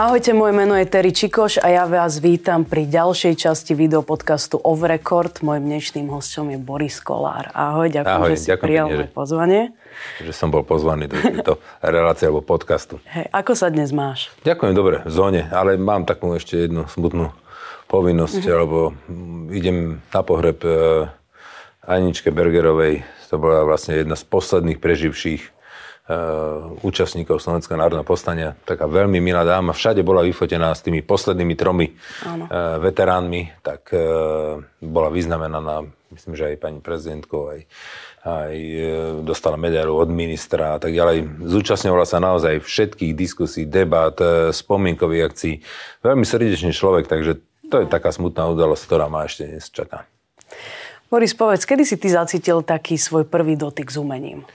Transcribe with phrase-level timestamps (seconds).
[0.00, 4.80] Ahojte, moje meno je Terry Čikoš a ja vás vítam pri ďalšej časti videopodcastu Off
[4.80, 5.44] Record.
[5.44, 7.52] Mojím dnešným hostom je Boris Kolár.
[7.52, 9.60] Ahoj, ďakujem, Ahoj, že si ďakujem prijal moje pozvanie.
[10.24, 11.52] že som bol pozvaný do tejto
[11.84, 12.96] relácie alebo podcastu.
[13.12, 14.32] Hej, ako sa dnes máš?
[14.40, 17.36] Ďakujem, dobre, v zóne, ale mám takú ešte jednu smutnú
[17.84, 18.56] povinnosť, Mhm.
[18.56, 18.78] lebo
[19.52, 21.12] idem na pohreb e,
[21.84, 25.59] Aničke Bergerovej, to bola vlastne jedna z posledných preživších
[26.82, 28.58] účastníkov Slovenského národného povstania.
[28.66, 31.92] Taká veľmi milá dáma, všade bola vyfotená s tými poslednými tromi e,
[32.82, 34.02] veteránmi, tak e,
[34.82, 37.60] bola vyznamenaná, myslím, že aj pani prezidentkou, aj,
[38.26, 38.54] aj
[39.22, 41.46] dostala medailu od ministra a tak ďalej.
[41.46, 44.18] Zúčastňovala sa naozaj všetkých diskusí, debát,
[44.50, 45.54] spomienkových akcií.
[46.02, 47.38] Veľmi srdečný človek, takže
[47.70, 50.10] to je taká smutná udalosť, ktorá ma ešte dnes čaká.
[51.06, 54.46] Boris, povedz, kedy si ty zacítil taký svoj prvý dotyk s umením?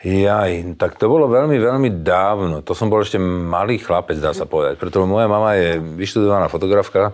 [0.00, 2.64] Jaj, tak to bolo veľmi, veľmi dávno.
[2.64, 4.80] To som bol ešte malý chlapec, dá sa povedať.
[4.80, 7.12] Preto moja mama je vyštudovaná fotografka,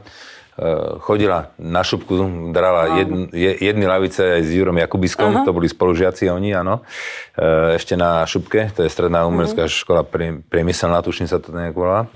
[0.55, 2.15] e, chodila na šupku,
[2.55, 6.87] drala jedn, je- jedny lavice aj s Jurom Jakubiskom, to boli spolužiaci oni, áno.
[7.35, 11.75] E, Ešte na šupke, to je stredná umelecká škola prie- priemyselná, tuším sa to nejak
[11.75, 12.07] volá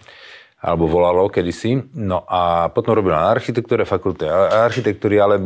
[0.60, 1.88] alebo volalo kedysi.
[1.96, 5.42] No a potom robila na architektúre fakulte architektúry, ale e,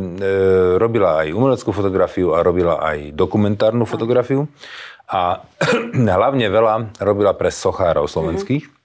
[0.75, 4.43] robila aj umeleckú fotografiu a robila aj dokumentárnu fotografiu.
[5.09, 5.45] A
[6.17, 8.75] hlavne veľa robila pre sochárov slovenských.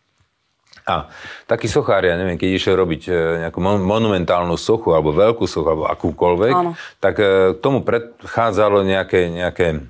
[0.89, 1.07] A
[1.47, 3.13] taký sochár, ja neviem, keď išiel robiť e,
[3.47, 6.73] nejakú mon- monumentálnu sochu, alebo veľkú sochu, alebo akúkoľvek, Áno.
[6.99, 9.87] tak e, tomu predchádzalo nejaké, nejaké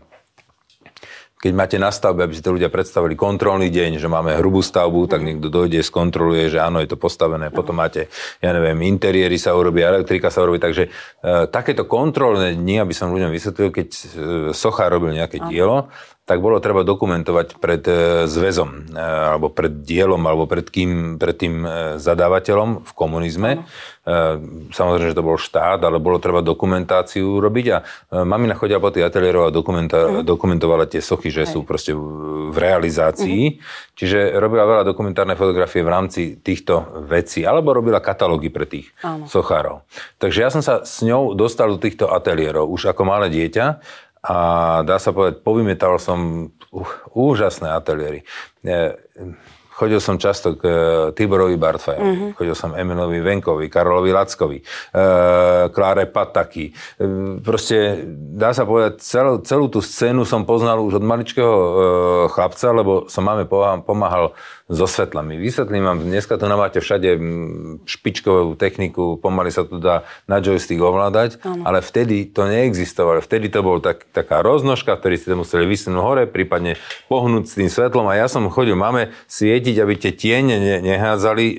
[1.40, 5.08] keď máte na stavbe, aby si to ľudia predstavili kontrolný deň, že máme hrubú stavbu,
[5.08, 7.48] tak niekto dojde, skontroluje, že áno, je to postavené.
[7.48, 8.12] Potom máte,
[8.44, 10.60] ja neviem, interiéry sa urobí, elektrika sa urobí.
[10.60, 10.90] Takže e,
[11.48, 14.00] takéto kontrolné dni, aby som ľuďom vysvetlil, keď e,
[14.52, 15.88] socha robil nejaké dielo,
[16.28, 17.94] tak bolo treba dokumentovať pred e,
[18.28, 23.50] zväzom, e, alebo pred dielom, alebo pred, kým, pred tým e, zadávateľom v komunizme.
[23.50, 23.60] E,
[24.70, 27.84] Samozrejme, že to bol štát, ale bolo treba dokumentáciu robiť a e,
[28.24, 33.60] mamina chodila po tých ateliérov a dokumenta- dokumentovala tie sochy, že sú proste v realizácii.
[33.94, 39.28] Čiže robila veľa dokumentárnej fotografie v rámci týchto vecí, alebo robila katalógy pre tých Áno.
[39.28, 39.84] sochárov.
[40.18, 43.66] Takže ja som sa s ňou dostal do týchto ateliérov už ako malé dieťa
[44.20, 44.36] a
[44.84, 46.84] dá sa povedať, povymetal som uh,
[47.16, 48.28] úžasné ateliéry.
[48.60, 49.00] E,
[49.80, 50.72] Chodil som často k e,
[51.16, 54.64] Tiborovi Bartfajovi, chodil som Emilovi Venkovi, Karolovi Lackovi, e,
[55.72, 56.68] Kláre Pataky.
[56.68, 56.72] E,
[57.40, 61.54] proste, dá sa povedať, celú, celú tú scénu som poznal už od maličkého
[62.28, 63.48] chlapca, lebo som máme
[63.88, 64.36] pomáhal
[64.70, 65.34] so svetlami.
[65.34, 67.18] Vysvetlím vám, dneska tu máte všade
[67.82, 73.18] špičkovú techniku, pomaly sa tu dá na joystick ovládať, ale vtedy to neexistovalo.
[73.18, 76.78] Vtedy to bol tak, taká roznožka, v ktorej ste museli vysnúť hore, prípadne
[77.10, 81.44] pohnúť s tým svetlom a ja som chodil, máme svietiť, aby tie tiene ne, nehádzali
[81.50, 81.56] e,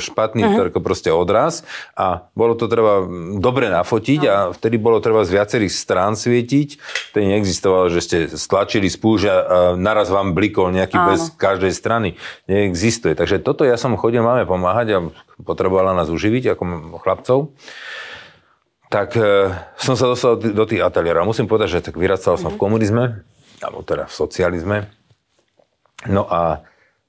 [0.00, 0.80] špatný uh-huh.
[0.80, 3.04] proste odraz a bolo to treba
[3.36, 6.80] dobre nafotiť a vtedy bolo treba z viacerých strán svietiť.
[7.12, 9.34] Vtedy neexistovalo, že ste stlačili spúšť a
[9.76, 11.08] naraz vám blikol nejaký Áno.
[11.12, 12.16] bez každej strany.
[12.54, 13.18] Neexistuje.
[13.18, 14.98] Takže toto ja som chodil máme pomáhať a
[15.42, 16.62] potrebovala nás uživiť ako
[17.02, 17.38] chlapcov.
[18.94, 21.26] Tak e, som sa dostal do tých ateliérov.
[21.26, 23.26] Musím povedať, že tak vyrastal som v komunizme,
[23.58, 24.76] alebo teda v socializme.
[26.06, 26.62] No a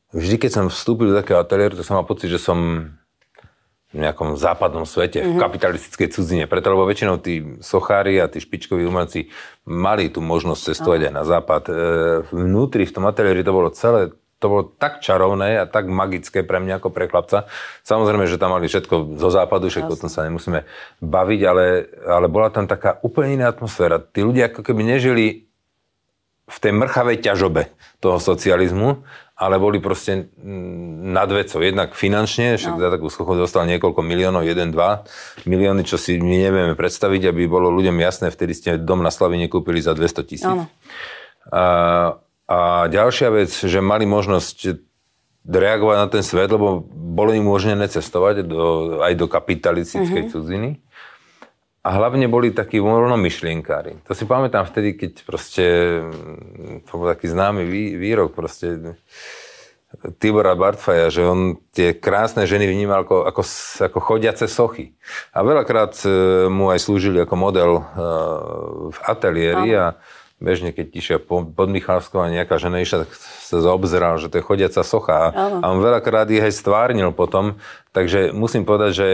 [0.09, 2.89] vždy, keď som vstúpil do takého ateliéru, to som mal pocit, že som
[3.93, 6.43] v nejakom západnom svete, v kapitalistickej cudzine.
[6.51, 9.31] Preto, lebo väčšinou tí sochári a tí špičkoví umelci
[9.63, 11.63] mali tú možnosť cestovať aj na západ.
[11.69, 11.73] E,
[12.33, 16.59] Vnútri v tom ateliéri to bolo celé to bolo tak čarovné a tak magické pre
[16.59, 17.47] mňa ako pre chlapca.
[17.87, 20.67] Samozrejme, že tam mali všetko zo západu, všetko o tom sa nemusíme
[20.99, 21.65] baviť, ale,
[22.03, 23.97] ale bola tam taká úplne iná atmosféra.
[24.03, 25.47] Tí ľudia ako keby nežili
[26.45, 29.01] v tej mrchavej ťažobe toho socializmu,
[29.35, 30.31] ale boli proste
[31.09, 31.59] nad vecou.
[31.59, 36.75] Jednak finančne, však za takú schochu dostal niekoľko miliónov, 1-2 milióny, čo si my nevieme
[36.77, 40.47] predstaviť, aby bolo ľuďom jasné, vtedy ste dom na Slavine kúpili za 200 tisíc.
[40.47, 40.71] Áno.
[41.51, 41.63] A,
[42.45, 44.85] a ďalšia vec, že mali možnosť
[45.45, 48.63] reagovať na ten svet, lebo bolo im umožnené cestovať do,
[49.01, 50.33] aj do kapitalistickej mm-hmm.
[50.33, 50.71] cudziny.
[51.85, 54.09] A hlavne boli takí voľnomyšlienkári.
[54.09, 55.65] To si pamätám vtedy, keď proste,
[56.01, 58.97] mm, to bol taký známy vý, výrok, proste
[60.17, 63.41] Tibora Bartfaja, že on tie krásne ženy vnímal ako, ako,
[63.85, 64.97] ako chodiace sochy.
[65.29, 66.09] A veľakrát e,
[66.49, 67.83] mu aj slúžili ako model e,
[68.89, 69.85] v ateliéri a
[70.45, 74.37] bežne, keď išiel po- pod Michalskou a nejaká žena išla, tak sa zaobzeral, že to
[74.37, 75.33] je chodiaca socha.
[75.33, 75.65] Áno.
[75.65, 77.57] A on veľakrát ich aj stvárnil potom.
[77.97, 79.07] Takže musím povedať, že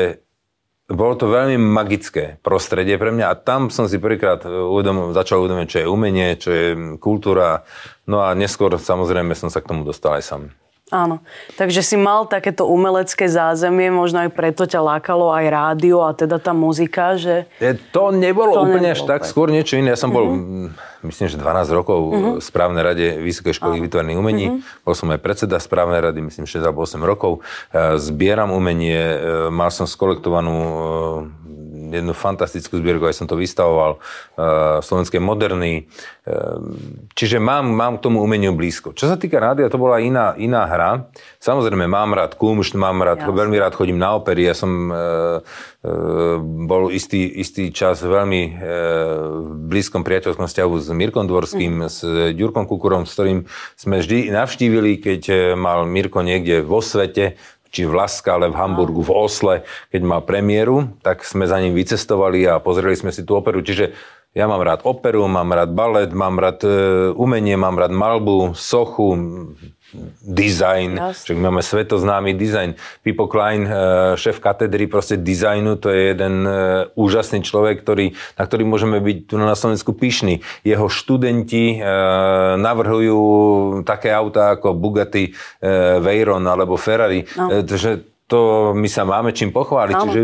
[0.92, 5.68] bolo to veľmi magické prostredie pre mňa a tam som si prvýkrát uvedom, začal uvedomiť,
[5.72, 6.68] čo je umenie, čo je
[7.00, 7.64] kultúra.
[8.04, 10.44] No a neskôr samozrejme som sa k tomu dostal aj sám.
[10.92, 11.24] Áno.
[11.56, 16.36] Takže si mal takéto umelecké zázemie, možno aj preto ťa lákalo aj rádio a teda
[16.36, 17.48] tá muzika, že...
[17.96, 19.96] To nebolo to úplne až tak, skôr niečo iné.
[19.96, 21.08] Ja som bol, mm-hmm.
[21.08, 22.34] myslím, že 12 rokov mm-hmm.
[22.38, 23.84] v správnej rade Vysokej školy Áno.
[23.88, 24.46] výtvarných umení.
[24.52, 24.84] Mm-hmm.
[24.84, 27.40] Bol som aj predseda správnej rady, myslím, 6 alebo 8 rokov.
[27.96, 29.18] Zbieram umenie, e,
[29.48, 30.80] mal som skolektovanú e,
[31.92, 34.00] jednu fantastickú zbierku, aj som to vystavoval,
[34.40, 35.92] uh, slovenské moderny.
[36.24, 36.62] Uh,
[37.14, 38.96] čiže mám, mám k tomu umeniu blízko.
[38.96, 41.12] Čo sa týka rádia, to bola iná, iná hra.
[41.44, 43.36] Samozrejme, mám rád kumš, mám rád, Jasne.
[43.36, 44.48] veľmi rád chodím na opery.
[44.48, 45.44] Ja som uh,
[45.84, 48.54] uh, bol istý, istý čas veľmi uh,
[49.46, 51.90] v blízkom priateľskom vzťahu s Mirkom Dvorským, mm.
[51.90, 52.00] s
[52.38, 53.40] Ďurkom Kukurom, s ktorým
[53.76, 57.36] sme vždy navštívili, keď mal Mirko niekde vo svete,
[57.72, 59.56] či v Laskale, v Hamburgu, v Osle,
[59.90, 63.64] keď mal premiéru, tak sme za ním vycestovali a pozreli sme si tú operu.
[63.64, 63.96] Čiže
[64.32, 66.72] ja mám rád operu, mám rád balet, mám rád e,
[67.16, 69.16] umenie, mám rád malbu, sochu,
[70.24, 72.80] design, však máme svetoznámy design.
[73.04, 73.74] Pipo Klein, eh,
[74.16, 76.54] šéf katedry proste dizajnu, to je jeden eh,
[76.96, 80.44] úžasný človek, ktorý, na ktorý môžeme byť tu na Slovensku pyšní.
[80.64, 81.84] Jeho študenti eh,
[82.56, 83.20] navrhujú
[83.84, 85.34] také autá ako Bugatti
[86.02, 87.64] Veyron alebo Ferrari, no.
[87.66, 89.96] že to my sa máme čím pochváliť.
[89.96, 90.04] No.
[90.08, 90.20] Čiže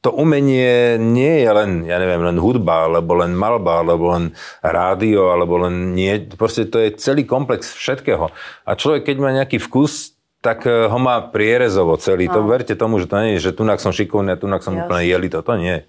[0.00, 4.32] to umenie nie je len, ja neviem, len hudba, alebo len malba, alebo len
[4.64, 6.24] rádio, alebo len nie.
[6.40, 8.32] Proste to je celý komplex všetkého.
[8.64, 12.32] A človek, keď má nejaký vkus, tak eh, ho má prierezovo celý.
[12.32, 12.40] No.
[12.40, 14.88] To verte tomu, že to nie je, že tunak som šikovný a tunak som Jasne.
[14.88, 15.84] úplne jeli, to nie.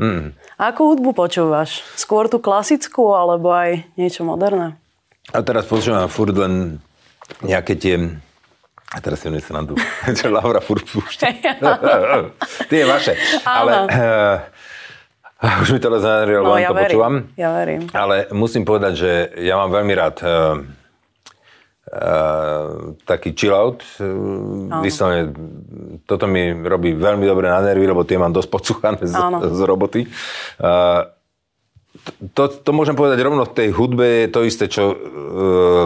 [0.00, 0.32] Mm.
[0.56, 1.84] A akú hudbu počúvaš?
[2.00, 4.80] Skôr tú klasickú, alebo aj niečo moderné?
[5.36, 6.80] A teraz počúvam furt len
[7.44, 7.96] nejaké tie
[8.92, 9.74] a teraz si sa tu,
[10.18, 11.26] čo Laura furt púšťa.
[12.70, 13.16] Tie vaše.
[13.48, 14.36] Ale uh,
[15.64, 17.14] už mi to rozhľadilo, no, ja to verím, počúvam.
[17.40, 17.82] Ja verím.
[17.96, 19.10] Ale musím povedať, že
[19.40, 20.60] ja mám veľmi rád uh,
[21.88, 23.80] uh, taký chill out.
[23.96, 25.32] Uh, Vyslovene,
[26.04, 30.04] toto mi robí veľmi dobre na nervy, lebo tie mám dosť podsúchané z, z roboty.
[30.60, 31.08] Uh,
[32.34, 34.96] to, to môžem povedať rovno v tej hudbe je to isté, čo uh,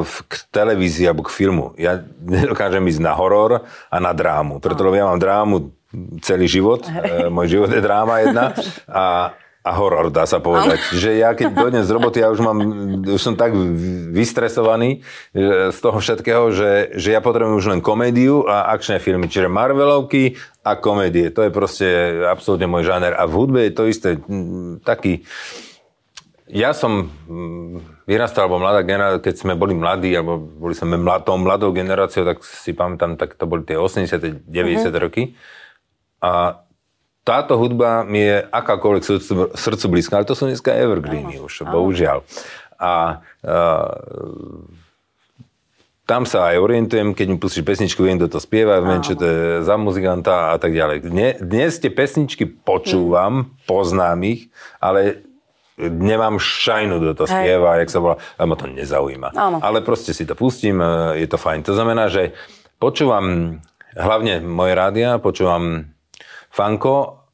[0.07, 1.75] k televízii alebo k filmu.
[1.77, 5.75] Ja nedokážem ísť na horor a na drámu, preto ja mám drámu
[6.23, 6.87] celý život.
[6.87, 8.55] Uh, môj život je dráma jedna
[8.87, 9.35] a,
[9.67, 10.79] a horor, dá sa povedať.
[10.95, 12.59] Že ja keď dojdem z roboty, ja už, mám,
[13.03, 13.51] už som tak
[14.15, 15.03] vystresovaný
[15.35, 19.27] z toho všetkého, že, že ja potrebujem už len komédiu a akčné filmy.
[19.27, 21.35] Čiže Marvelovky a komédie.
[21.35, 21.87] To je proste
[22.31, 23.11] absolútne môj žáner.
[23.19, 24.23] A v hudbe je to isté.
[24.87, 25.27] Taký
[26.47, 31.27] ja som mm, vyrastal, alebo mladá generácia, keď sme boli mladí, alebo boli sme mlad,
[31.27, 35.03] tou mladou generáciou, tak si pamätám, tak to boli tie 80 90 mm-hmm.
[35.03, 35.35] roky.
[36.23, 36.63] A
[37.27, 41.51] táto hudba mi je akákoľvek srdcu, srdcu blízka, ale to sú dneska evergreeny uh-huh.
[41.51, 41.75] už, uh-huh.
[41.75, 42.23] bohužiaľ.
[42.79, 43.91] A uh,
[46.07, 49.27] tam sa aj orientujem, keď mi pustíš pesničku, viem, kto to spieva, viem, čo to
[49.27, 51.11] je za muzikanta a tak ďalej.
[51.11, 54.47] Dnes, dnes tie pesničky počúvam, poznám ich,
[54.79, 55.27] ale
[55.77, 59.29] nemám šajnu, do to spieva, jak sa volá, ale ma to nezaujíma.
[59.37, 59.59] Áno.
[59.61, 61.69] Ale proste si to pustím, e, je to fajn.
[61.69, 62.33] To znamená, že
[62.81, 63.61] počúvam
[63.93, 65.93] hlavne moje rádia, počúvam
[66.49, 67.29] fanko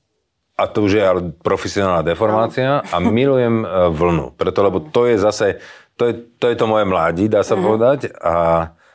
[0.58, 4.34] a to už je ale profesionálna deformácia a milujem e, vlnu.
[4.34, 5.62] Preto, lebo to je zase,
[5.94, 7.62] to je to, je to moje mladí, dá sa mm.
[7.62, 7.98] povedať.
[8.18, 8.34] A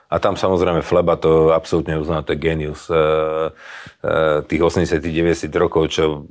[0.07, 5.91] a tam samozrejme Fleba to absolútne uzná, to je genius e, e, tých 80-90 rokov,
[5.91, 6.23] čo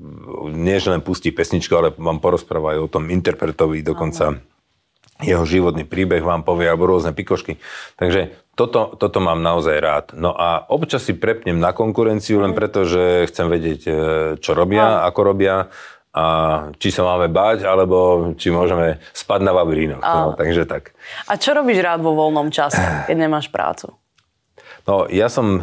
[0.48, 5.24] nie že len pustí pesničku, ale vám porozpráva aj o tom interpretovi, dokonca Aha.
[5.24, 7.60] jeho životný príbeh vám povie, alebo rôzne pikošky.
[8.00, 10.06] Takže toto, toto mám naozaj rád.
[10.16, 13.92] No a občas si prepnem na konkurenciu, len preto, že chcem vedieť, e,
[14.40, 15.68] čo robia, ako robia
[16.16, 16.24] a
[16.80, 20.00] či sa máme báť, alebo či môžeme spať na vavrínoch.
[20.00, 20.96] No, takže tak.
[21.28, 23.92] A čo robíš rád vo voľnom čase, keď nemáš prácu?
[24.86, 25.62] No, ja som e,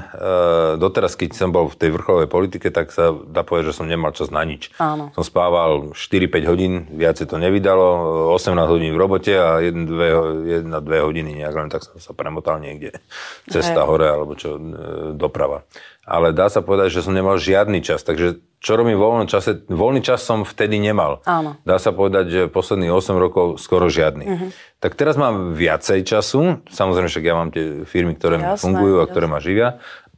[0.76, 4.12] doteraz, keď som bol v tej vrcholovej politike, tak sa dá povedať, že som nemal
[4.12, 4.68] čas na nič.
[4.84, 5.16] Áno.
[5.16, 10.76] Som spával 4-5 hodín, viacej to nevydalo, 18 hodín v robote a 1-2
[11.08, 13.00] hodiny nejak, len tak som sa premotal niekde.
[13.48, 13.88] Cesta Hej.
[13.88, 15.64] hore, alebo čo, e, doprava
[16.04, 18.04] ale dá sa povedať, že som nemal žiadny čas.
[18.04, 19.68] Takže čo robím vo voľnom čase?
[19.68, 21.20] Voľný čas som vtedy nemal.
[21.28, 21.60] Áno.
[21.68, 24.24] Dá sa povedať, že posledných 8 rokov skoro žiadny.
[24.24, 24.50] Uh-huh.
[24.80, 26.64] Tak teraz mám viacej času.
[26.72, 29.36] Samozrejme, však ja mám tie firmy, ktoré jasné, mi fungujú a ktoré jasné.
[29.36, 29.68] ma živia,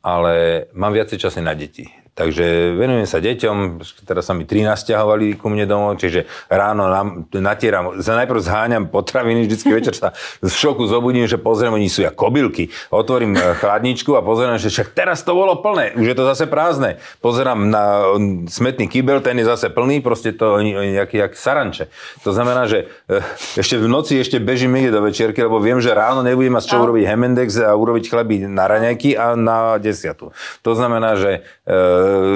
[0.06, 0.34] ale
[0.78, 1.90] mám viacej času na deti.
[2.16, 6.88] Takže venujem sa deťom, teraz sa mi 13 ťahovali ku mne domov, čiže ráno
[7.36, 12.16] natieram, najprv zháňam potraviny, vždycky večer sa z šoku zobudím, že pozriem, oni sú jak
[12.16, 12.72] kobylky.
[12.88, 16.48] Otvorím eh, chladničku a pozerám, že však teraz to bolo plné, už je to zase
[16.48, 17.04] prázdne.
[17.20, 18.16] Pozerám na
[18.48, 21.92] smetný kýbel, ten je zase plný, proste to oni, nejaký jak saranče.
[22.24, 23.20] To znamená, že eh,
[23.60, 26.70] ešte v noci ešte bežím niekde do večierky, lebo viem, že ráno nebudem mať z
[26.72, 30.32] čoho urobiť hemendex a urobiť chleby na raňajky a na desiatu.
[30.64, 31.40] To znamená, že e,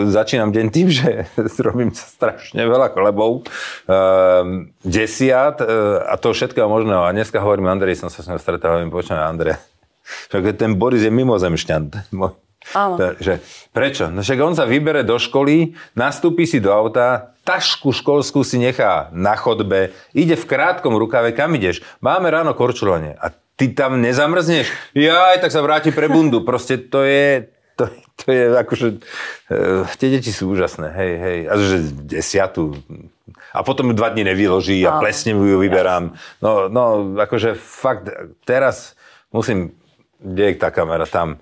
[0.09, 1.29] začínam deň tým, že
[1.61, 7.05] robím strašne veľa chlebov, uh, desiat uh, a to všetkého možného.
[7.05, 9.61] A dneska hovorím, Andrej, som sa s ňou stretol, hovorím, počujem, Andrej,
[10.61, 12.09] ten Boris je mimozemšťan.
[12.75, 12.99] Áno.
[12.99, 13.39] Že,
[13.71, 14.11] prečo?
[14.11, 19.09] No však on sa vybere do školy, nastúpi si do auta, tašku školskú si nechá
[19.15, 21.81] na chodbe, ide v krátkom rukave, kam ideš?
[22.03, 23.15] Máme ráno korčulovanie.
[23.17, 24.69] A ty tam nezamrzneš?
[24.93, 26.43] Jaj, tak sa vráti pre bundu.
[26.43, 27.47] Proste to je,
[27.79, 27.87] to,
[28.19, 28.87] to je akože,
[29.47, 32.75] uh, tie deti sú úžasné, hej, hej, a že desiatu,
[33.55, 36.13] a potom ju dva dní nevyloží a plesne ju vyberám.
[36.43, 38.11] No, no, akože fakt,
[38.43, 38.99] teraz
[39.31, 39.73] musím,
[40.19, 41.39] kde je tá kamera, tam,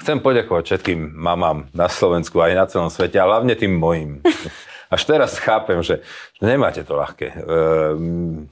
[0.00, 4.20] chcem poďakovať všetkým mamám na Slovensku aj na celom svete, a hlavne tým mojim.
[4.94, 6.02] Až teraz chápem, že
[6.42, 7.30] nemáte to ľahké.
[7.30, 8.50] Ehm,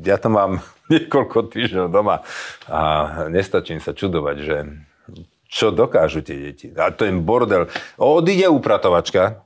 [0.00, 2.24] ja to mám niekoľko týždňov doma
[2.68, 2.80] a
[3.28, 4.56] nestačím sa čudovať, že
[5.50, 6.70] čo dokážu tie deti.
[6.78, 7.66] A to je bordel.
[7.98, 9.42] Odíde upratovačka,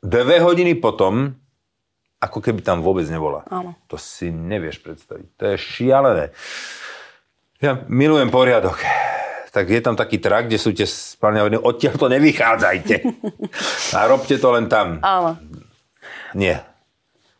[0.00, 1.36] dve hodiny potom,
[2.16, 3.44] ako keby tam vôbec nebola.
[3.52, 3.76] Áno.
[3.92, 5.26] To si nevieš predstaviť.
[5.36, 6.24] To je šialené.
[7.60, 8.80] Ja milujem poriadok.
[9.52, 12.94] Tak je tam taký trak, kde sú tie spálne hodiny, odtiaľ to nevychádzajte.
[13.96, 15.00] A robte to len tam.
[15.00, 15.36] Áno.
[16.36, 16.64] Nie.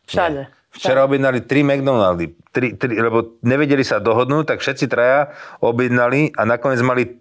[0.09, 0.49] Všade.
[0.49, 0.57] Nie.
[0.77, 5.33] Včera objednali tri McDonaldy, tri, tri, lebo nevedeli sa dohodnúť, tak všetci traja
[5.65, 7.17] objednali a nakoniec mali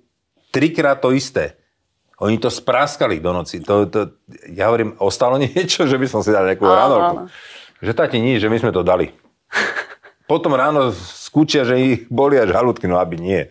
[0.51, 1.55] trikrát to isté.
[2.19, 3.59] Oni to spráskali do noci.
[3.63, 4.19] To, to,
[4.51, 7.31] ja hovorím, ostalo niečo, že by som si dal nejakú ránovku.
[7.79, 9.11] Že táti nič, že my sme to dali.
[10.31, 13.41] Potom ráno skúčia, že ich boli až halúdky, no aby nie.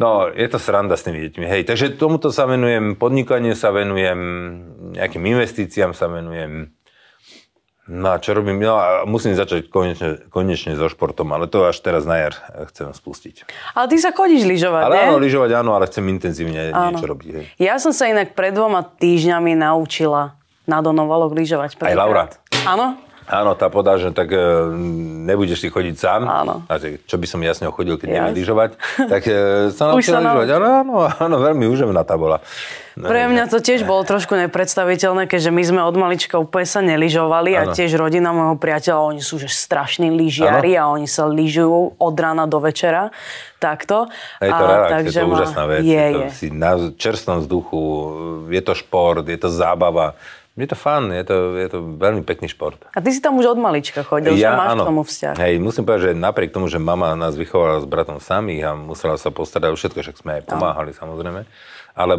[0.00, 1.44] No, je to sranda s tými deťmi.
[1.44, 4.18] Hej, takže tomuto sa venujem, podnikaniu sa venujem,
[4.96, 6.72] nejakým investíciám sa venujem.
[7.86, 8.58] No a čo robím?
[8.58, 12.34] No a musím začať konečne, konečne so športom, ale to až teraz na jar
[12.74, 13.46] chcem spustiť.
[13.78, 16.98] Ale ty sa chodíš lyžovať, Ale áno, lyžovať áno, ale chcem intenzívne áno.
[16.98, 17.28] niečo robiť.
[17.30, 17.44] Hej.
[17.62, 20.34] Ja som sa inak pred dvoma týždňami naučila
[20.66, 21.78] na Donovalok lyžovať.
[21.78, 22.26] Aj Laura?
[22.66, 22.98] Áno.
[23.26, 24.38] Áno, tá podá, že tak e,
[25.26, 26.20] nebudeš si chodiť sám.
[26.26, 26.62] Áno.
[26.70, 28.78] A čo by som jasne chodil, keď neviem lyžovať.
[29.12, 30.48] Tak e, sa naučila lyžovať.
[30.54, 32.38] Áno, áno, áno, veľmi úžemná tá bola.
[32.96, 37.52] Pre mňa to tiež bolo trošku nepredstaviteľné, keďže my sme od malička úplne sa neližovali
[37.52, 42.14] a tiež rodina môjho priateľa, oni sú že strašní lyžiari a oni sa lyžujú od
[42.16, 43.12] rána do večera.
[43.60, 44.08] Takto.
[44.40, 45.80] Je to relax, takže je to úžasná vec.
[45.84, 46.36] Je, je to.
[46.40, 47.80] Si na čerstvom vzduchu,
[48.48, 50.16] je to šport, je to zábava.
[50.56, 52.80] Je to fun, je to, je to veľmi pekný šport.
[52.96, 54.82] A ty si tam už od malička chodil, ja, že máš áno.
[54.82, 55.34] k tomu vzťah.
[55.36, 59.20] Hej, musím povedať, že napriek tomu, že mama nás vychovala s bratom samých a musela
[59.20, 60.98] sa postarať o všetko, však sme aj pomáhali no.
[60.98, 61.40] samozrejme,
[61.92, 62.14] ale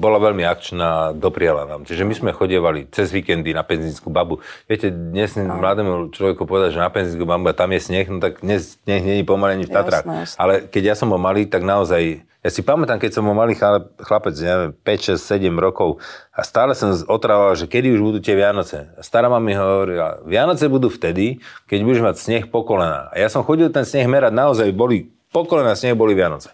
[0.00, 1.84] bola veľmi akčná, dopriala nám.
[1.84, 4.40] Čiže my sme chodievali cez víkendy na penzínsku babu.
[4.64, 5.60] Viete, dnes no.
[5.60, 9.20] mladému človeku povedať, že na penzínsku babu tam je sneh, no tak dnes sneh nie
[9.20, 10.08] je pomaly ani v Tatrách.
[10.40, 13.54] Ale keď ja som bol malý, tak naozaj ja si pamätám, keď som bol malý
[13.54, 16.02] chlapec, neviem, 5, 6, 7 rokov
[16.34, 18.90] a stále som otrával, že kedy už budú tie Vianoce.
[18.98, 21.38] A stará mama mi hovorila, Vianoce budú vtedy,
[21.70, 23.14] keď budeš mať sneh po kolena.
[23.14, 26.50] A ja som chodil ten sneh merať, naozaj boli, po kolena sneh boli Vianoce.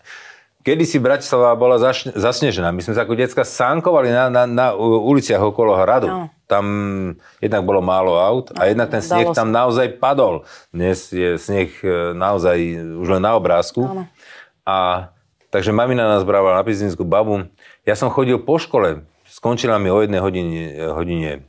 [0.61, 1.81] Kedy si Bratislava bola
[2.13, 2.69] zasnežená.
[2.69, 6.09] My sme sa ako decka sánkovali na, na, na uliciach okolo hradu.
[6.13, 6.29] No.
[6.45, 6.65] Tam
[7.41, 10.45] jednak bolo málo aut a no, jednak ten sneh tam naozaj padol.
[10.69, 12.57] Dnes je sneh e, naozaj
[13.01, 13.81] už len na obrázku.
[13.81, 14.05] No.
[14.69, 15.09] A
[15.49, 17.49] Takže mamina nás brala na pizzinskú babu.
[17.89, 19.09] Ja som chodil po škole.
[19.25, 20.61] Skončila mi o jednej hodine,
[20.93, 21.48] hodine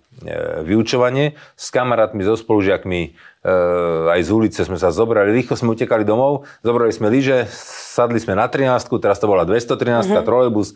[0.68, 1.40] vyučovanie.
[1.56, 3.02] S kamarátmi, so spolužiakmi,
[3.40, 3.50] e,
[4.12, 5.32] aj z ulice sme sa zobrali.
[5.32, 7.48] Rýchlo sme utekali domov, zobrali sme lyže,
[8.00, 10.28] sadli sme na 13, teraz to bola 213, mm-hmm.
[10.28, 10.76] trolejbus, e,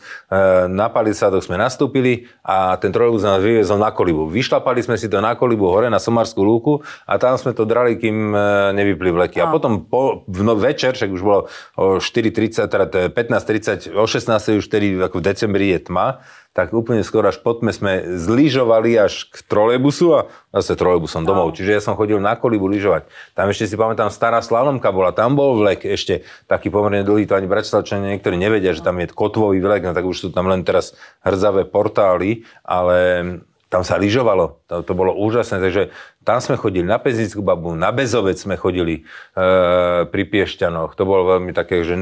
[0.72, 4.32] na palisádok sme nastúpili a ten trolejbus nás vyviezol na kolibu.
[4.32, 6.74] Vyšlapali sme si to na kolibu hore na Somarskú lúku
[7.04, 8.40] a tam sme to drali, kým e,
[8.80, 9.44] nevypli vleky.
[9.44, 14.08] A, a potom po, v no, večer, však už bolo o 4.30, teda 15.30, o
[14.08, 18.94] 16.00 už tedy ako v decembri je tma, tak úplne skoro až potme sme zlyžovali
[18.94, 20.20] až k trolejbusu a
[20.54, 21.50] zase trolejbusom domov.
[21.50, 21.56] No.
[21.58, 23.10] Čiže ja som chodil na kolibu lyžovať.
[23.34, 27.34] Tam ešte si pamätám, stará slalomka bola, tam bol vlek ešte taký pomerne dlhý, to
[27.34, 30.62] ani Bratislavčania niektorí nevedia, že tam je kotvový vlek, no tak už sú tam len
[30.62, 30.94] teraz
[31.26, 33.42] hrzavé portály, ale
[33.74, 35.90] tam sa lyžovalo, to, to bolo úžasné, takže
[36.22, 39.44] tam sme chodili na Peznickú babu, na Bezovec sme chodili e,
[40.06, 41.98] pri Piešťanoch, to bolo veľmi také, že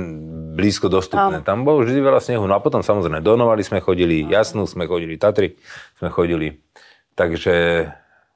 [0.51, 1.39] blízko dostupné.
[1.39, 1.47] Áno.
[1.47, 2.43] Tam bolo vždy veľa snehu.
[2.43, 5.55] No a potom samozrejme Donovali sme chodili, Jasnú sme chodili, Tatry
[5.97, 6.59] sme chodili.
[7.15, 7.87] Takže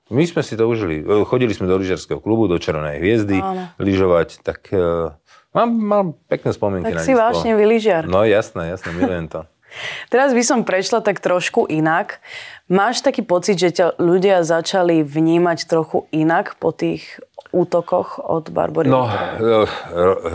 [0.09, 1.03] my sme si to užili.
[1.27, 3.41] Chodili sme do lyžiarského klubu, do Červenej hviezdy,
[3.81, 5.11] lyžovať, tak uh,
[5.51, 8.05] mám, mám pekné spomienky tak na si vážne vylyžiar.
[8.05, 9.41] No jasné, jasné, milujem to.
[10.13, 12.23] Teraz by som prešla tak trošku inak.
[12.71, 17.19] Máš taký pocit, že ťa ľudia začali vnímať trochu inak po tých
[17.55, 18.91] útokoch od Barbory?
[18.91, 19.07] No,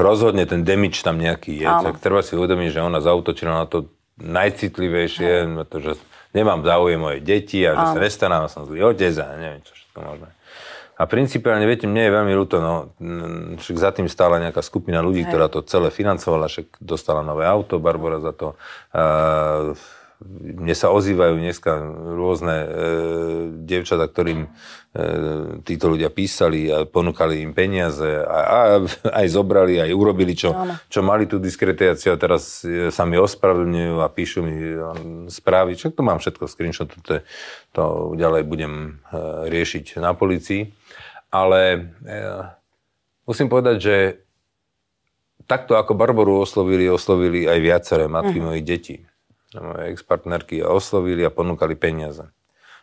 [0.01, 1.69] rozhodne ten demič tam nejaký je.
[1.69, 5.93] Tak treba si uvedomiť, že ona zautočila na to najcitlivejšie, na to, že
[6.33, 7.95] nemám záujem moje deti a že Áno.
[7.97, 10.31] sa nestarám, som zlý otec a neviem čo všetko možné.
[11.01, 12.93] A principiálne, viete, mne je veľmi ľúto, no,
[13.57, 15.33] však za tým stála nejaká skupina ľudí, Hej.
[15.33, 18.53] ktorá to celé financovala, však dostala nové auto, Barbara za to.
[18.93, 19.73] Uh,
[20.21, 21.81] mne sa ozývajú dneska
[22.13, 22.69] rôzne e,
[23.65, 24.49] dievčata, ktorým e,
[25.65, 28.57] títo ľudia písali a ponúkali im peniaze a, a
[29.17, 30.53] aj zobrali, aj urobili, čo,
[30.93, 34.77] čo mali tú diskretiáciu a teraz e, sa mi ospravedlňujú a píšu mi e,
[35.33, 35.81] správy.
[35.81, 37.25] Čo to mám všetko screenshot, to,
[37.73, 37.83] to
[38.21, 40.69] ďalej budem e, riešiť na policii.
[41.33, 42.13] Ale e,
[43.25, 43.97] musím povedať, že
[45.49, 48.53] takto ako Barboru oslovili, oslovili aj viaceré matky uh-huh.
[48.53, 48.97] mojich detí
[49.59, 52.23] moje ex-partnerky oslovili a ponúkali peniaze.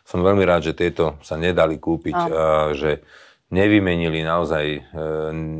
[0.04, 3.04] Som veľmi rád, že tieto sa nedali kúpiť a, a že
[3.48, 4.80] nevymenili naozaj, e,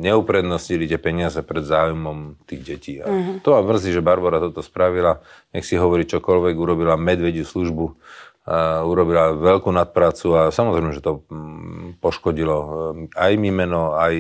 [0.05, 2.95] neuprednostili tie peniaze pred záujmom tých detí.
[3.01, 3.41] A uh-huh.
[3.41, 5.25] To ma mrzí, že Barbara toto spravila.
[5.57, 7.97] Nech si hovorí čokoľvek, urobila medvediu službu,
[8.49, 12.69] a urobila veľkú nadprácu a samozrejme, že to mm, poškodilo e,
[13.13, 14.17] aj mi meno, aj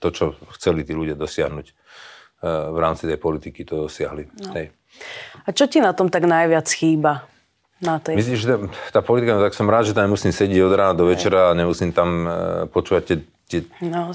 [0.00, 0.24] to, čo
[0.56, 1.74] chceli tí ľudia dosiahnuť e,
[2.48, 4.24] v rámci tej politiky, to dosiahli.
[4.24, 4.56] No.
[4.56, 4.72] Hej.
[5.46, 7.24] A čo ti na tom tak najviac chýba?
[7.78, 8.18] Na tej?
[8.18, 8.54] Myslíš, že
[8.90, 11.56] tá politika, no tak som rád, že tam nemusím sedieť od rána do večera a
[11.56, 12.30] nemusím tam e,
[12.74, 13.16] počúvať tie...
[13.46, 13.60] tie...
[13.86, 14.10] No.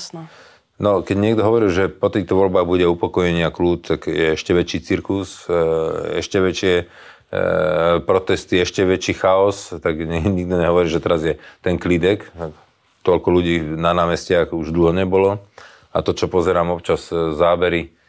[0.84, 4.52] No, keď niekto hovorí, že po týchto voľbách bude upokojenie a kľud, tak je ešte
[4.52, 6.86] väčší cirkus, e, ešte väčšie e,
[8.04, 12.28] protesty, ešte väčší chaos, tak nikto nehovorí, že teraz je ten klídek.
[13.08, 15.40] Toľko ľudí na námestiach už dlho nebolo.
[15.96, 18.02] A to, čo pozerám občas zábery, E,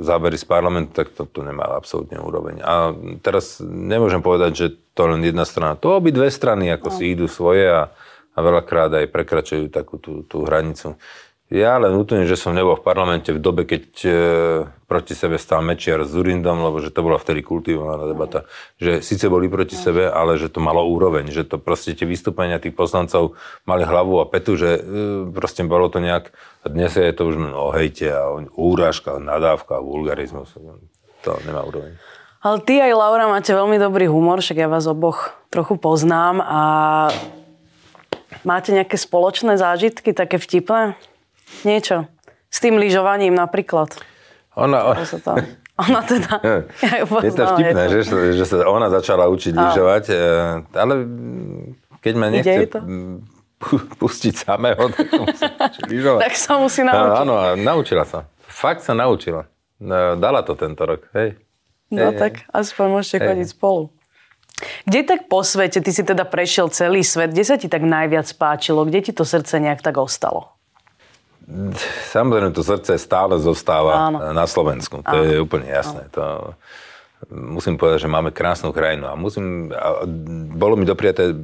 [0.00, 2.64] zábery z parlamentu, tak to, to nemá absolútne úroveň.
[2.64, 4.66] A teraz nemôžem povedať, že
[4.96, 5.76] to len jedna strana.
[5.76, 6.96] To obi dve strany ako no.
[6.96, 7.92] si idú svoje a,
[8.32, 10.96] a veľakrát aj prekračujú takú tú, tú hranicu.
[11.46, 14.10] Ja len útujem, že som nebol v parlamente v dobe, keď e,
[14.90, 18.50] proti sebe stál Mečiar s Zurindom, lebo že to bola vtedy kultivovaná debata.
[18.82, 21.30] Že síce boli proti sebe, ale že to malo úroveň.
[21.30, 24.80] Že to proste tie vystúpenia tých poslancov mali hlavu a petu, že e,
[25.30, 26.34] proste bolo to nejak...
[26.62, 28.26] A dnes je to už o hejte a
[28.58, 30.50] úražka, nadávka, vulgarizmus.
[31.22, 31.94] To nemá úroveň.
[32.42, 36.62] Ale ty aj Laura máte veľmi dobrý humor, však ja vás oboch trochu poznám a
[38.42, 40.98] máte nejaké spoločné zážitky, také vtipné?
[41.62, 42.06] Niečo.
[42.50, 43.94] S tým lyžovaním napríklad.
[44.56, 44.96] Ona...
[45.76, 46.40] Ona teda...
[46.84, 48.00] Ja je to vtipné, že,
[48.32, 50.16] že sa ona začala učiť lyžovať, e,
[50.72, 50.94] ale
[52.00, 52.72] keď ma nechce
[54.00, 55.44] pustiť samého, tak musí
[55.84, 56.20] lyžovať.
[56.24, 57.20] tak sa musí naučiť.
[57.20, 58.24] Áno, a naučila sa.
[58.40, 59.44] Fakt sa naučila.
[59.76, 61.36] E, dala to tento rok, hej.
[61.92, 62.48] No hej, tak hej.
[62.56, 63.26] aspoň môžete hej.
[63.28, 63.82] chodiť spolu.
[64.88, 68.24] Kde tak po svete, ty si teda prešiel celý svet, kde sa ti tak najviac
[68.40, 70.55] páčilo, kde ti to srdce nejak tak ostalo?
[72.10, 74.18] Samozrejme, to srdce stále zostáva Áno.
[74.34, 74.98] na Slovensku.
[75.06, 75.22] To Áno.
[75.22, 76.10] je úplne jasné.
[76.10, 76.54] To,
[77.30, 79.06] musím povedať, že máme krásnu krajinu.
[79.06, 80.02] A, musím, a
[80.52, 81.38] bolo mi dopriaté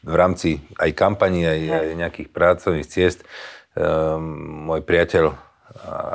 [0.00, 3.20] v rámci aj kampaní, aj, aj nejakých pracovných ciest.
[3.76, 5.36] Um, môj priateľ,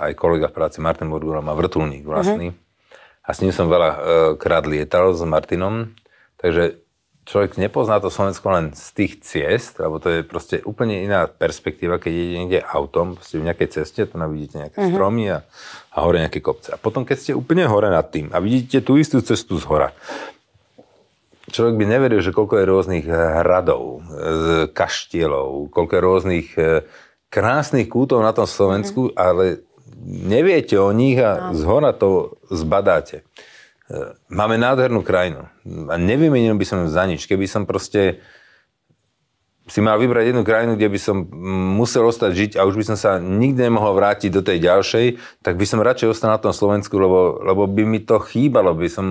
[0.09, 2.51] aj kolega v práci Martin Burgula má vrtulník vlastný.
[2.51, 3.25] Uh-huh.
[3.25, 3.97] A s ním som veľa uh,
[4.41, 5.93] krát lietal s Martinom.
[6.41, 6.81] Takže
[7.25, 11.97] človek nepozná to Slovensko len z tých ciest, lebo to je proste úplne iná perspektíva,
[11.97, 14.93] keď ide niekde autom, proste v nejakej ceste, to vidíte nejaké uh-huh.
[14.93, 15.41] stromy a,
[15.91, 16.69] a hore nejaké kopce.
[16.71, 19.89] A potom, keď ste úplne hore nad tým a vidíte tú istú cestu z hora,
[21.49, 24.05] človek by neveril, že koľko je rôznych hradov,
[24.77, 26.85] kaštielov, koľko je rôznych e,
[27.33, 29.17] krásnych kútov na tom Slovensku, uh-huh.
[29.17, 29.65] ale
[30.05, 31.57] neviete o nich a no.
[31.57, 33.25] z hora to zbadáte.
[34.33, 37.29] Máme nádhernú krajinu a nevymenil by som ju za nič.
[37.29, 38.17] Keby som proste
[39.65, 41.25] si mal vybrať jednu krajinu, kde by som
[41.77, 45.05] musel ostať žiť a už by som sa nikdy nemohol vrátiť do tej ďalšej,
[45.41, 48.89] tak by som radšej ostal na tom Slovensku, lebo, lebo by mi to chýbalo, by
[48.89, 49.07] som,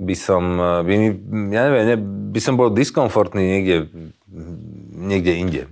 [0.00, 0.42] by som,
[0.84, 1.08] by mi,
[1.52, 1.96] ja neviem, ne,
[2.32, 3.76] by som bol diskomfortný niekde,
[4.96, 5.62] niekde inde.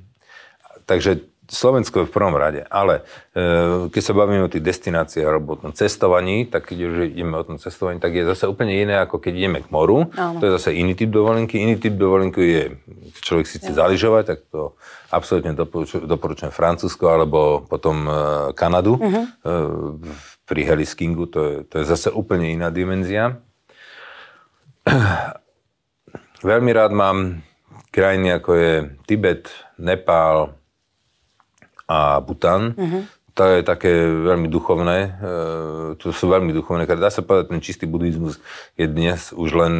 [0.84, 5.54] Takže Slovensko je v prvom rade, ale e, keď sa bavíme o tých destináciách alebo
[5.54, 8.98] o tom cestovaní, tak keď už ideme o tom cestovaní, tak je zase úplne iné,
[8.98, 10.10] ako keď ideme k moru.
[10.18, 10.42] Áno.
[10.42, 11.62] To je zase iný typ dovolenky.
[11.62, 12.64] Iný typ dovolenky je,
[13.14, 14.74] keď človek si chce zaližovať, tak to
[15.14, 18.12] absolútne doporučujem, doporučujem Francúzsko alebo potom e,
[18.58, 18.98] Kanadu.
[18.98, 19.24] Uh-huh.
[19.24, 19.54] E,
[20.46, 23.42] pri heliskingu, to je, to je zase úplne iná dimenzia.
[26.46, 27.42] Veľmi rád mám
[27.90, 28.72] krajiny ako je
[29.08, 30.54] Tibet, Nepál
[31.86, 32.74] a Bhutan.
[32.74, 33.02] Uh-huh.
[33.36, 35.10] To je také veľmi duchovné, e,
[36.00, 36.88] to sú veľmi duchovné.
[36.88, 38.40] Dá sa povedať, ten čistý buddhizmus
[38.80, 39.74] je dnes už len,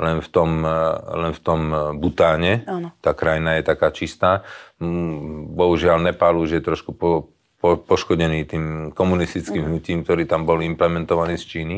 [0.00, 0.80] len, v, tom, e,
[1.12, 1.60] len v tom
[2.00, 2.64] Butáne.
[2.64, 2.96] Ano.
[3.04, 4.48] Tá krajina je taká čistá.
[4.80, 7.35] Mm, bohužiaľ Nepál už je trošku po,
[7.66, 9.68] po, poškodený tým komunistickým mm.
[9.68, 11.76] hnutím, ktorý tam bol implementovaný z Číny.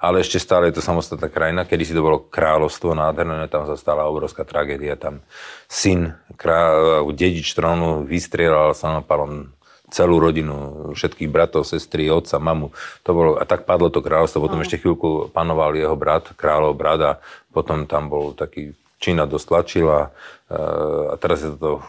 [0.00, 1.68] Ale ešte stále je to samostatná krajina.
[1.68, 4.96] Kedy si to bolo kráľovstvo nádherné, tam sa stala obrovská tragédia.
[4.96, 5.20] Tam
[5.68, 6.72] syn, krá,
[7.12, 9.52] dedič trónu, vystrieľal sa napalom
[9.92, 12.72] celú rodinu, všetkých bratov, sestry, otca, mamu.
[13.04, 14.42] To bolo, a tak padlo to kráľovstvo.
[14.42, 17.12] Potom ešte chvíľku panoval jeho brat, kráľov brat a
[17.52, 20.08] potom tam bol taký Čína dosť tlačila
[20.48, 21.84] a teraz je to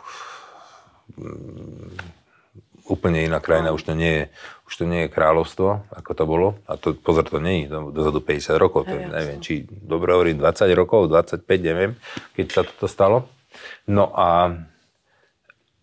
[2.87, 4.23] úplne iná krajina, už to nie je,
[4.67, 6.47] už to nie je kráľovstvo, ako to bolo.
[6.67, 10.15] A to, pozor, to nie je to dozadu 50 rokov, to je, neviem, či dobre
[10.15, 11.91] hovorím 20 rokov, 25, neviem,
[12.33, 13.27] keď sa toto stalo.
[13.87, 14.55] No a,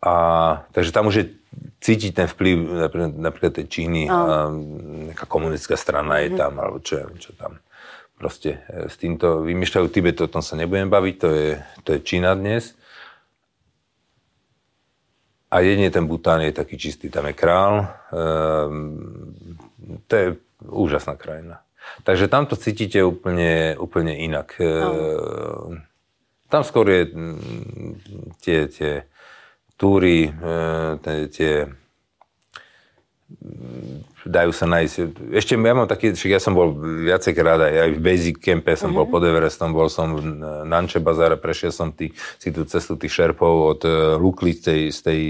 [0.01, 0.15] a
[0.73, 1.27] takže tam už je
[1.85, 2.57] cítiť ten vplyv
[2.89, 4.17] napríklad, napríklad tej Číny, no.
[4.17, 4.27] a,
[5.13, 6.39] nejaká komunistická strana je mhm.
[6.41, 7.61] tam, alebo čo, čo tam.
[8.15, 11.49] Proste e, s týmto vymýšľajú Tibet, o tom sa nebudem baviť, to je,
[11.85, 12.73] to je Čína dnes.
[15.55, 17.87] A jedine ten Bután je taký čistý, tam je král.
[18.11, 19.39] Ehm,
[20.11, 20.27] to je
[20.67, 21.63] úžasná krajina.
[22.03, 24.59] Takže tam to cítite úplne, úplne inak.
[24.59, 25.87] Ehm,
[26.51, 27.39] tam skôr je mm,
[28.43, 28.93] tie, tie
[29.79, 31.53] túry, ehm, tie, tie
[34.25, 34.95] dajú sa nájsť.
[35.37, 36.73] Ešte ja mám taký, ja som bol
[37.05, 39.05] viacejkrát aj, aj v Basic Campe, som uh-huh.
[39.05, 39.13] bol mhm.
[39.13, 40.25] pod Everestom, bol som v
[40.65, 44.81] Nanče bazáre, prešiel som tý, si tú cestu tých šerpov od uh, Lukli z, tej,
[44.91, 45.21] z, tej,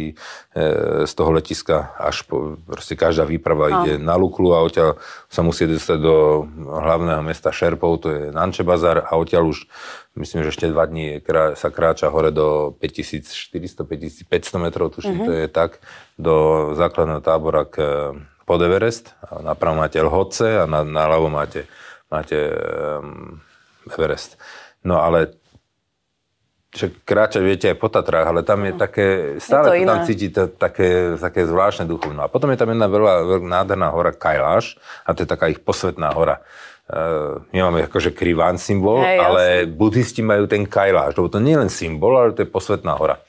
[0.54, 3.82] uh, z toho letiska až po, proste každá výprava uh-huh.
[3.82, 8.62] ide na Luklu a odtiaľ sa musí dostať do hlavného mesta šerpov, to je Nanče
[8.62, 9.66] bazár a odtiaľ už
[10.14, 11.18] myslím, že ešte dva dní
[11.58, 15.26] sa kráča hore do 5400-5500 metrov, tuším, uh-huh.
[15.26, 15.82] to je tak,
[16.14, 17.82] do základného tábora k
[18.44, 19.16] pod Everest.
[19.42, 21.64] Napravo máte Lhodce a na, naľavo máte,
[22.12, 23.40] máte um,
[23.88, 24.36] Everest.
[24.84, 25.40] No ale
[26.74, 29.06] že kráčať viete aj po Tatrách, ale tam je také,
[29.38, 32.26] stále je to, tam cítite také, také zvláštne duchovno.
[32.26, 34.74] A potom je tam jedna veľká, veľká nádherná hora Kailash
[35.06, 36.42] a to je taká ich posvetná hora.
[36.84, 41.56] Uh, my máme akože kriván symbol, hey, ale buddhisti majú ten Kailash, lebo to nie
[41.56, 43.22] je len symbol, ale to je posvetná hora.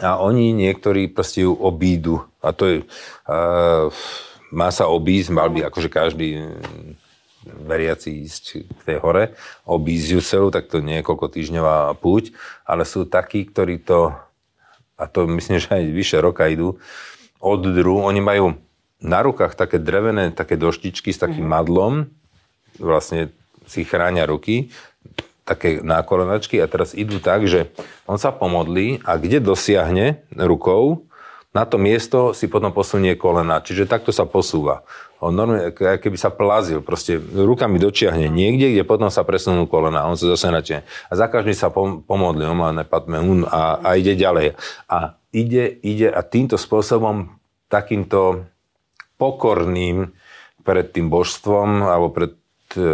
[0.00, 2.24] A oni niektorí proste ju obídu.
[2.40, 2.76] A to je...
[3.28, 3.92] Uh,
[4.50, 6.42] má sa obísť, mal by akože každý
[7.46, 9.32] veriaci ísť k tej hore,
[9.64, 12.36] obísť ju celú, tak to niekoľko týždňová púť,
[12.68, 14.12] ale sú takí, ktorí to,
[15.00, 16.76] a to myslím, že aj vyše roka idú,
[17.40, 18.60] od dru, oni majú
[19.00, 21.64] na rukách také drevené, také doštičky s takým mm-hmm.
[21.64, 21.92] madlom,
[22.76, 23.32] vlastne
[23.64, 24.68] si chránia ruky
[25.50, 27.74] také nákolenačky a teraz idú tak, že
[28.06, 31.10] on sa pomodlí a kde dosiahne rukou,
[31.50, 33.58] na to miesto si potom posunie kolena.
[33.58, 34.86] Čiže takto sa posúva.
[35.18, 40.06] On normálne, keby sa plazil, proste rukami dočiahne niekde, kde potom sa presunú kolena.
[40.06, 40.86] On sa zase načne.
[41.10, 43.18] A za každý sa pomodlí, on má nepadme
[43.50, 44.54] a, a ide ďalej.
[44.86, 47.34] A ide, ide a týmto spôsobom,
[47.66, 48.46] takýmto
[49.18, 50.14] pokorným
[50.62, 52.34] pred tým božstvom alebo pred
[52.78, 52.86] e,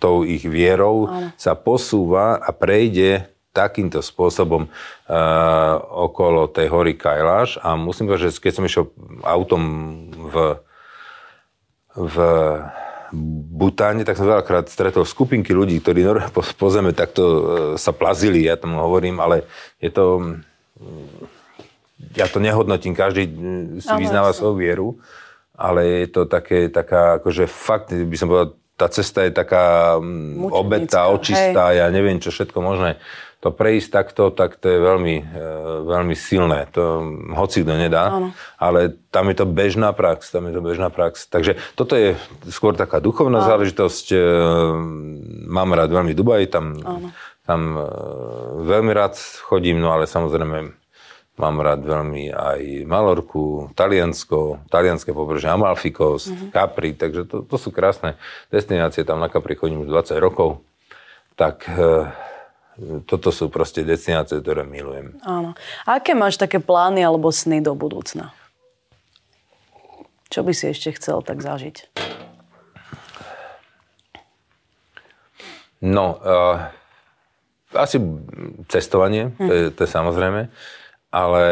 [0.00, 1.28] tou ich vierou ano.
[1.36, 5.74] sa posúva a prejde takýmto spôsobom uh,
[6.08, 8.84] okolo tej hory Kailash a musím povedať, že keď som išiel
[9.26, 9.62] autom
[10.14, 10.34] v,
[11.98, 12.16] v
[13.50, 17.42] Butáne, tak som veľakrát stretol skupinky ľudí, ktorí po, po zeme takto uh,
[17.74, 19.44] sa plazili, ja tomu hovorím, ale
[19.82, 20.04] je to...
[22.16, 23.28] Ja to nehodnotím, každý
[23.84, 24.88] si vyznáva svoju vieru,
[25.52, 30.48] ale je to také, taká, akože fakt, by som povedal, tá cesta je taká mm,
[30.48, 31.84] obetá, očistá, hej.
[31.84, 32.96] ja neviem čo všetko možné.
[33.40, 35.44] To prejsť takto, tak to je veľmi, e,
[35.84, 36.68] veľmi silné.
[36.76, 37.04] To
[37.36, 38.28] hoci kto nedá, ano.
[38.56, 41.28] ale tam je to bežná prax, tam je to bežná prax.
[41.28, 42.16] Takže toto je
[42.48, 43.48] skôr taká duchovná ano.
[43.48, 44.06] záležitosť.
[44.12, 44.18] E,
[45.48, 46.80] mám rád veľmi Dubaj, tam,
[47.44, 47.84] tam e,
[48.64, 50.79] veľmi rád chodím, no ale samozrejme
[51.40, 56.52] Mám rád veľmi aj Malorku, Taliansko, talianské pobrežie, Amalfikos, mm-hmm.
[56.52, 58.20] Capri, takže to, to sú krásne
[58.52, 59.08] destinácie.
[59.08, 60.60] Tam na Capri chodím už 20 rokov.
[61.40, 62.12] Tak e,
[63.08, 65.16] toto sú proste destinácie, ktoré milujem.
[65.24, 65.56] Áno.
[65.88, 68.36] A aké máš také plány alebo sny do budúcna?
[70.28, 71.88] Čo by si ešte chcel tak zažiť?
[75.80, 76.68] No, uh,
[77.72, 77.96] asi
[78.68, 79.48] cestovanie, hm.
[79.48, 80.52] to, je, to je samozrejme
[81.10, 81.44] ale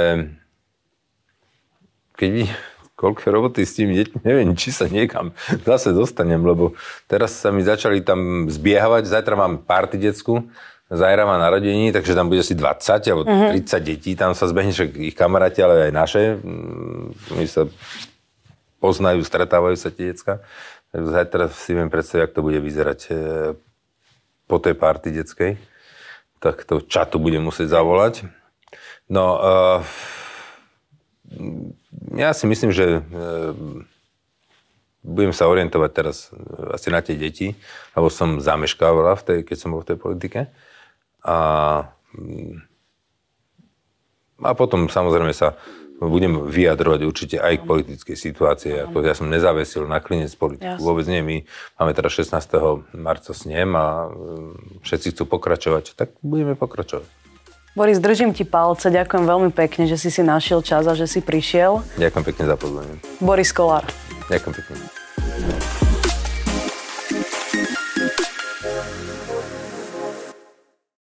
[2.19, 2.57] keď vidím
[2.99, 5.31] koľko roboty s tým deťmi, neviem, či sa niekam
[5.63, 6.75] zase dostanem, lebo
[7.07, 10.51] teraz sa mi začali tam zbiehavať, zajtra mám party decku,
[10.89, 13.61] Zajra má narodení, takže tam bude asi 20 alebo mm-hmm.
[13.61, 16.23] 30 detí, tam sa zbehne však ich kamaráti, ale aj naše.
[16.41, 17.69] Mm, my sa
[18.81, 20.41] poznajú, stretávajú sa tie decka.
[20.97, 23.13] Zajtra si viem predstaviť, ako to bude vyzerať e,
[24.49, 25.61] po tej party detskej.
[26.41, 28.25] Tak to čatu budem musieť zavolať.
[29.09, 29.81] No, uh,
[32.13, 33.57] ja si myslím, že uh,
[35.09, 36.29] budem sa orientovať teraz
[36.77, 37.57] asi na tie deti,
[37.97, 40.41] lebo som zameškávala, v tej, keď som bol v tej politike.
[41.25, 41.39] A,
[44.45, 45.57] a potom samozrejme sa
[45.99, 48.73] budem vyjadrovať určite aj k politickej situácii.
[48.87, 50.79] Ako ja som nezavesil na klinec politiku.
[50.79, 50.87] Jasne.
[50.87, 51.23] Vôbec nie.
[51.27, 51.37] My
[51.75, 52.95] máme teraz 16.
[52.95, 55.99] marca snem a mm, všetci chcú pokračovať.
[55.99, 57.18] Tak budeme pokračovať.
[57.79, 61.23] Boris, držím ti palce, ďakujem veľmi pekne, že si si našiel čas a že si
[61.23, 61.87] prišiel.
[61.95, 62.95] Ďakujem pekne za pozvanie.
[63.23, 63.87] Boris Kolár.
[64.27, 65.78] Ďakujem pekne.